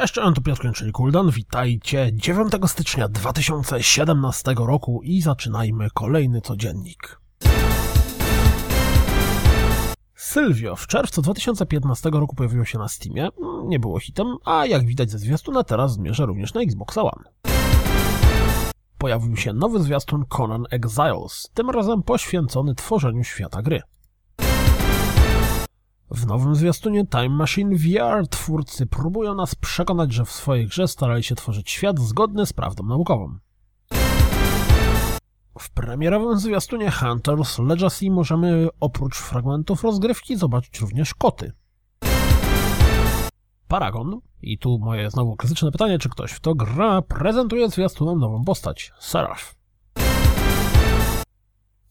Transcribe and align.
Cześć, 0.00 0.14
to 0.14 0.40
Piotr 0.44 0.72
czyli 0.72 0.92
Kuldan. 0.92 1.30
Witajcie 1.30 2.10
9 2.12 2.52
stycznia 2.66 3.08
2017 3.08 4.54
roku 4.58 5.00
i 5.02 5.22
zaczynajmy 5.22 5.88
kolejny 5.94 6.40
codziennik. 6.40 7.20
Sylwio 10.14 10.76
w 10.76 10.86
czerwcu 10.86 11.22
2015 11.22 12.10
roku 12.10 12.36
pojawiło 12.36 12.64
się 12.64 12.78
na 12.78 12.88
Steamie, 12.88 13.28
nie 13.64 13.78
było 13.78 14.00
hitem, 14.00 14.36
a 14.44 14.66
jak 14.66 14.86
widać 14.86 15.10
ze 15.10 15.18
zwiastuna 15.18 15.64
teraz 15.64 15.92
zmierza 15.92 16.24
również 16.24 16.54
na 16.54 16.60
Xbox 16.60 16.98
One. 16.98 17.24
Pojawił 18.98 19.36
się 19.36 19.52
nowy 19.52 19.82
zwiastun 19.82 20.24
Conan 20.28 20.64
Exiles, 20.70 21.50
tym 21.54 21.70
razem 21.70 22.02
poświęcony 22.02 22.74
tworzeniu 22.74 23.24
świata 23.24 23.62
gry. 23.62 23.82
W 26.16 26.26
nowym 26.26 26.54
zwiastunie 26.54 27.06
Time 27.06 27.28
Machine 27.28 27.76
VR 27.76 28.28
twórcy 28.28 28.86
próbują 28.86 29.34
nas 29.34 29.54
przekonać, 29.54 30.12
że 30.12 30.24
w 30.24 30.30
swojej 30.30 30.66
grze 30.66 30.88
starali 30.88 31.22
się 31.22 31.34
tworzyć 31.34 31.70
świat 31.70 32.00
zgodny 32.00 32.46
z 32.46 32.52
prawdą 32.52 32.84
naukową. 32.84 33.38
W 35.58 35.70
premierowym 35.70 36.38
zwiastunie 36.38 36.90
Hunters 36.90 37.58
Legacy 37.58 38.10
możemy 38.10 38.68
oprócz 38.80 39.16
fragmentów 39.16 39.84
rozgrywki 39.84 40.36
zobaczyć 40.36 40.80
również 40.80 41.14
koty. 41.14 41.52
Paragon, 43.68 44.20
i 44.42 44.58
tu 44.58 44.78
moje 44.78 45.10
znowu 45.10 45.36
klasyczne 45.36 45.72
pytanie, 45.72 45.98
czy 45.98 46.08
ktoś 46.08 46.32
w 46.32 46.40
to 46.40 46.54
gra, 46.54 47.02
prezentuje 47.02 47.68
zwiastunem 47.68 48.18
nową 48.18 48.44
postać, 48.44 48.92
Seraph. 48.98 49.55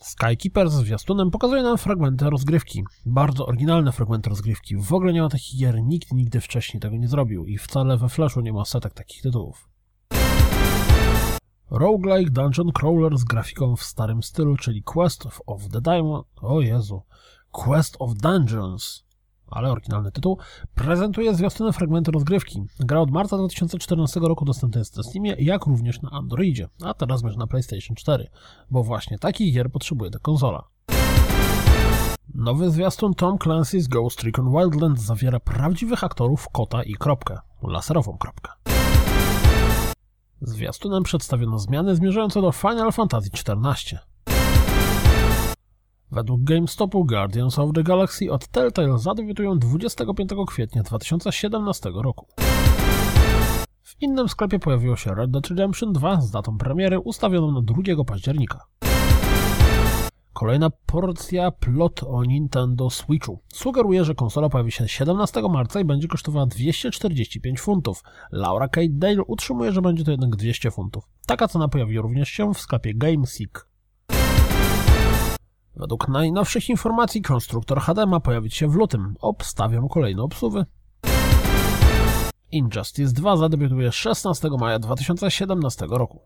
Skykeeper 0.00 0.70
z 0.70 0.74
zwiastunem 0.74 1.30
pokazuje 1.30 1.62
nam 1.62 1.78
fragmenty 1.78 2.30
rozgrywki. 2.30 2.84
Bardzo 3.06 3.46
oryginalne 3.46 3.92
fragmenty 3.92 4.30
rozgrywki. 4.30 4.76
W 4.76 4.92
ogóle 4.92 5.12
nie 5.12 5.22
ma 5.22 5.28
takich 5.28 5.60
gier, 5.60 5.82
nikt 5.82 6.12
nigdy 6.12 6.40
wcześniej 6.40 6.80
tego 6.80 6.96
nie 6.96 7.08
zrobił 7.08 7.46
i 7.46 7.58
wcale 7.58 7.98
we 7.98 8.08
Flashu 8.08 8.40
nie 8.40 8.52
ma 8.52 8.64
setek 8.64 8.94
takich 8.94 9.22
tytułów. 9.22 9.68
Roguelike 11.70 12.30
Dungeon 12.30 12.72
Crawler 12.72 13.18
z 13.18 13.24
grafiką 13.24 13.76
w 13.76 13.82
starym 13.82 14.22
stylu, 14.22 14.56
czyli 14.56 14.82
Quest 14.82 15.26
of 15.46 15.68
the 15.68 15.80
Diamond... 15.80 16.26
O 16.42 16.60
Jezu. 16.60 17.02
Quest 17.50 17.96
of 17.98 18.14
Dungeons 18.14 19.09
ale 19.50 19.70
oryginalny 19.70 20.12
tytuł, 20.12 20.38
prezentuje 20.74 21.34
zwiastuny 21.34 21.72
fragmenty 21.72 22.10
rozgrywki. 22.10 22.62
Gra 22.80 23.00
od 23.00 23.10
marca 23.10 23.36
2014 23.36 24.20
roku 24.20 24.44
dostępna 24.44 24.78
jest 24.78 24.96
na 24.96 25.02
Steamie, 25.02 25.36
jak 25.38 25.66
również 25.66 26.02
na 26.02 26.10
Androidzie, 26.10 26.68
a 26.84 26.94
teraz 26.94 27.22
będzie 27.22 27.38
na 27.38 27.46
PlayStation 27.46 27.96
4, 27.96 28.28
bo 28.70 28.82
właśnie 28.82 29.18
takich 29.18 29.54
gier 29.54 29.70
potrzebuje 29.70 30.10
ta 30.10 30.18
konsola. 30.18 30.64
Nowy 32.34 32.70
zwiastun 32.70 33.14
Tom 33.14 33.38
Clancy's 33.38 33.88
Ghost 33.88 34.22
Recon 34.22 34.52
Wildlands 34.52 35.02
zawiera 35.02 35.40
prawdziwych 35.40 36.04
aktorów 36.04 36.48
kota 36.52 36.82
i 36.82 36.94
kropkę, 36.94 37.38
laserową 37.62 38.18
kropkę. 38.18 38.52
Zwiastunem 40.40 41.02
przedstawiono 41.02 41.58
zmiany 41.58 41.96
zmierzające 41.96 42.42
do 42.42 42.52
Final 42.52 42.92
Fantasy 42.92 43.30
XIV. 43.34 44.09
Według 46.12 46.40
GameStopu 46.44 47.04
Guardians 47.04 47.58
of 47.58 47.72
the 47.74 47.82
Galaxy 47.82 48.32
od 48.32 48.48
Telltale 48.48 48.98
zadebiutują 48.98 49.58
25 49.58 50.30
kwietnia 50.46 50.82
2017 50.82 51.90
roku. 51.94 52.26
W 53.82 54.02
innym 54.02 54.28
sklepie 54.28 54.58
pojawiło 54.58 54.96
się 54.96 55.14
Red 55.14 55.30
Dead 55.30 55.46
Redemption 55.46 55.92
2 55.92 56.20
z 56.20 56.30
datą 56.30 56.58
premiery 56.58 56.98
ustawioną 56.98 57.52
na 57.52 57.62
2 57.62 58.04
października. 58.04 58.60
Kolejna 60.32 60.70
porcja 60.86 61.50
plot 61.50 62.02
o 62.02 62.24
Nintendo 62.24 62.90
Switchu. 62.90 63.40
Sugeruje, 63.48 64.04
że 64.04 64.14
konsola 64.14 64.48
pojawi 64.48 64.72
się 64.72 64.88
17 64.88 65.42
marca 65.42 65.80
i 65.80 65.84
będzie 65.84 66.08
kosztowała 66.08 66.46
245 66.46 67.60
funtów. 67.60 68.02
Laura 68.32 68.68
Kate 68.68 68.86
Dale 68.90 69.24
utrzymuje, 69.24 69.72
że 69.72 69.82
będzie 69.82 70.04
to 70.04 70.10
jednak 70.10 70.36
200 70.36 70.70
funtów. 70.70 71.04
Taka 71.26 71.48
cena 71.48 71.68
pojawi 71.68 71.98
również 71.98 72.28
się 72.28 72.54
w 72.54 72.58
sklepie 72.58 72.94
GameSeek. 72.94 73.69
Według 75.80 76.08
najnowszych 76.08 76.68
informacji 76.68 77.22
konstruktor 77.22 77.80
HD 77.80 78.06
ma 78.06 78.20
pojawić 78.20 78.54
się 78.54 78.68
w 78.68 78.74
lutym. 78.74 79.14
Obstawiam 79.20 79.88
kolejne 79.88 80.22
obsuwy. 80.22 80.66
Injustice 82.52 83.12
2 83.12 83.36
zadebiutuje 83.36 83.92
16 83.92 84.48
maja 84.58 84.78
2017 84.78 85.86
roku. 85.90 86.20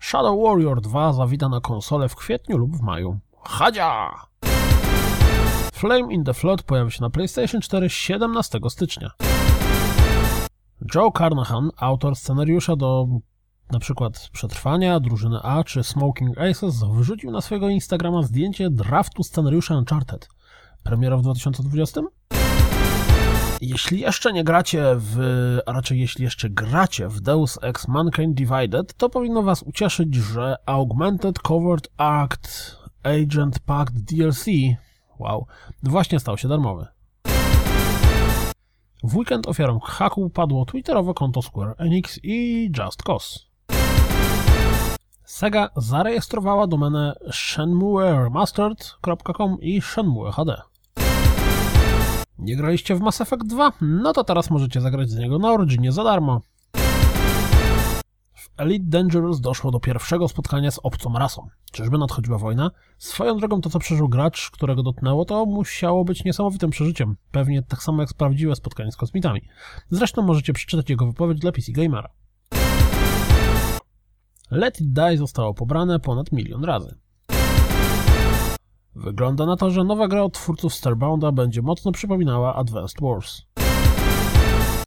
Shadow 0.00 0.38
Warrior 0.44 0.80
2 0.80 1.12
zawita 1.12 1.48
na 1.48 1.60
konsolę 1.60 2.08
w 2.08 2.16
kwietniu 2.16 2.58
lub 2.58 2.76
w 2.76 2.80
maju. 2.80 3.18
Hadzia! 3.42 4.10
Flame 5.72 6.12
in 6.12 6.24
the 6.24 6.34
Flood 6.34 6.62
pojawi 6.62 6.92
się 6.92 7.02
na 7.02 7.10
PlayStation 7.10 7.60
4 7.60 7.90
17 7.90 8.58
stycznia. 8.68 9.10
Joe 10.94 11.12
Carnahan, 11.18 11.70
autor 11.76 12.16
scenariusza 12.16 12.76
do 12.76 13.06
na 13.74 13.80
przykład 13.80 14.28
Przetrwania, 14.32 15.00
Drużyny 15.00 15.38
A 15.42 15.64
czy 15.64 15.82
Smoking 15.82 16.38
Aces 16.38 16.84
wrzucił 16.84 17.30
na 17.30 17.40
swojego 17.40 17.68
Instagrama 17.68 18.22
zdjęcie 18.22 18.70
draftu 18.70 19.22
scenariusza 19.22 19.76
Uncharted. 19.76 20.28
Premiera 20.82 21.16
w 21.16 21.22
2020? 21.22 22.00
Jeśli 23.60 24.00
jeszcze 24.00 24.32
nie 24.32 24.44
gracie 24.44 24.84
w, 24.96 25.18
a 25.66 25.72
raczej 25.72 26.00
jeśli 26.00 26.24
jeszcze 26.24 26.50
gracie 26.50 27.08
w 27.08 27.20
Deus 27.20 27.58
Ex 27.62 27.88
Mankind 27.88 28.34
Divided, 28.34 28.94
to 28.94 29.08
powinno 29.08 29.42
was 29.42 29.62
ucieszyć, 29.62 30.14
że 30.14 30.56
Augmented 30.66 31.38
Covert 31.38 31.88
Act 31.96 32.76
Agent 33.02 33.58
Pact 33.58 33.94
DLC, 33.94 34.46
wow, 35.18 35.46
właśnie 35.82 36.20
stał 36.20 36.38
się 36.38 36.48
darmowy. 36.48 36.86
W 39.04 39.16
weekend 39.16 39.46
ofiarą 39.46 39.80
haku 39.80 40.30
padło 40.30 40.64
twitterowe 40.64 41.14
konto 41.14 41.42
Square 41.42 41.74
Enix 41.78 42.20
i 42.22 42.70
Just 42.78 43.02
Cause. 43.02 43.53
Sega 45.24 45.68
zarejestrowała 45.76 46.66
domenę 46.66 47.14
shenmueremastered.com 47.32 49.60
i 49.60 49.80
Shenmue 49.80 50.32
HD. 50.32 50.62
Nie 52.38 52.56
graliście 52.56 52.94
w 52.94 53.00
Mass 53.00 53.20
Effect 53.20 53.46
2? 53.46 53.72
No 53.80 54.12
to 54.12 54.24
teraz 54.24 54.50
możecie 54.50 54.80
zagrać 54.80 55.10
z 55.10 55.16
niego 55.16 55.38
na 55.38 55.52
Originie 55.52 55.92
za 55.92 56.04
darmo. 56.04 56.40
W 58.34 58.50
Elite 58.56 58.84
Dangerous 58.88 59.40
doszło 59.40 59.70
do 59.70 59.80
pierwszego 59.80 60.28
spotkania 60.28 60.70
z 60.70 60.80
obcą 60.82 61.12
rasą. 61.12 61.48
Czyżby 61.72 61.98
nadchodziła 61.98 62.38
wojna? 62.38 62.70
Swoją 62.98 63.38
drogą 63.38 63.60
to, 63.60 63.70
co 63.70 63.78
przeżył 63.78 64.08
gracz, 64.08 64.50
którego 64.50 64.82
dotknęło, 64.82 65.24
to 65.24 65.46
musiało 65.46 66.04
być 66.04 66.24
niesamowitym 66.24 66.70
przeżyciem. 66.70 67.16
Pewnie 67.30 67.62
tak 67.62 67.82
samo 67.82 68.02
jak 68.02 68.14
prawdziwe 68.14 68.56
spotkanie 68.56 68.92
z 68.92 68.96
kosmitami. 68.96 69.42
Zresztą 69.90 70.22
możecie 70.22 70.52
przeczytać 70.52 70.90
jego 70.90 71.06
wypowiedź 71.06 71.38
dla 71.38 71.52
PC 71.52 71.72
Gamera. 71.72 72.10
Let 74.54 74.80
It 74.80 74.92
Die 74.92 75.18
zostało 75.18 75.54
pobrane 75.54 76.00
ponad 76.00 76.32
milion 76.32 76.64
razy. 76.64 76.94
Wygląda 78.94 79.46
na 79.46 79.56
to, 79.56 79.70
że 79.70 79.84
nowa 79.84 80.08
gra 80.08 80.22
od 80.22 80.32
twórców 80.32 80.74
Starbounda 80.74 81.32
będzie 81.32 81.62
mocno 81.62 81.92
przypominała 81.92 82.54
Advanced 82.54 83.00
Wars. 83.00 83.42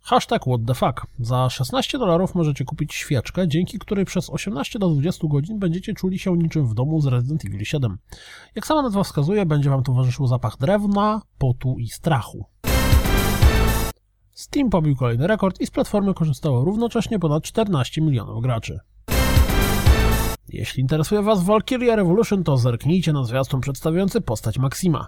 Hashtag 0.04 0.42
what 0.42 0.62
the 0.68 0.74
fuck. 0.74 1.08
Za 1.20 1.50
16 1.50 1.98
dolarów 1.98 2.36
możecie 2.36 2.66
kupić 2.66 2.94
świeczkę, 2.96 3.48
dzięki 3.48 3.80
której 3.80 4.06
przez 4.06 4.30
18 4.30 4.80
do 4.80 4.90
20 4.90 5.28
godzin 5.28 5.60
będziecie 5.60 5.94
czuli 5.94 6.20
się 6.20 6.38
niczym 6.38 6.68
w 6.68 6.74
domu 6.74 7.02
z 7.02 7.08
Resident 7.08 7.46
Evil 7.46 7.66
7. 7.66 7.98
Jak 8.56 8.68
sama 8.68 8.82
nazwa 8.82 9.04
wskazuje, 9.04 9.46
będzie 9.46 9.70
wam 9.70 9.84
towarzyszył 9.84 10.28
zapach 10.28 10.58
drewna, 10.58 11.22
potu 11.38 11.76
i 11.80 11.88
strachu. 11.88 12.46
Steam 14.32 14.70
pobił 14.70 14.96
kolejny 14.96 15.28
rekord 15.28 15.62
i 15.62 15.66
z 15.66 15.72
platformy 15.72 16.14
korzystało 16.14 16.66
równocześnie 16.66 17.20
ponad 17.20 17.44
14 17.44 18.02
milionów 18.02 18.42
graczy. 18.44 18.80
Jeśli 20.50 20.82
interesuje 20.82 21.22
Was 21.22 21.44
Valkyria 21.44 21.96
Revolution, 21.96 22.44
to 22.44 22.58
zerknijcie 22.58 23.14
na 23.14 23.24
zwiastun 23.24 23.62
przedstawiający 23.62 24.22
postać 24.22 24.58
Maxima. 24.58 25.08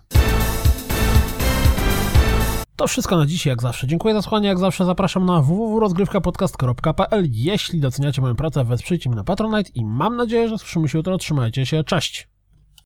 To 2.75 2.87
wszystko 2.87 3.17
na 3.17 3.25
dziś, 3.25 3.45
jak 3.45 3.61
zawsze. 3.61 3.87
Dziękuję 3.87 4.13
za 4.13 4.21
słuchanie, 4.21 4.47
jak 4.47 4.59
zawsze 4.59 4.85
zapraszam 4.85 5.25
na 5.25 5.41
www.rozgrywkapodcast.pl 5.41 7.27
Jeśli 7.31 7.79
doceniacie 7.79 8.21
moją 8.21 8.35
pracę, 8.35 8.63
wesprzyjcie 8.63 9.09
mnie 9.09 9.17
na 9.17 9.23
Patronite 9.23 9.71
i 9.75 9.85
mam 9.85 10.15
nadzieję, 10.15 10.49
że 10.49 10.57
słyszymy 10.57 10.89
się 10.89 10.97
jutro. 10.97 11.17
Trzymajcie 11.17 11.65
się, 11.65 11.83
cześć! 11.83 12.27